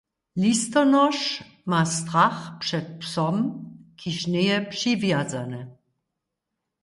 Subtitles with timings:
[0.41, 3.35] Listonoš ma strach před psom,
[3.95, 5.77] kiž njeje přiwjazany.